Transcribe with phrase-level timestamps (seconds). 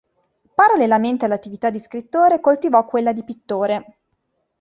[0.55, 3.97] Parallelamente all'attività di scrittore coltivò quella di pittore.